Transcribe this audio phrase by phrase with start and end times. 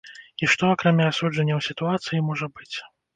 [0.45, 2.75] І што, акрамя асуджэнняў сітуацыі, можа быць?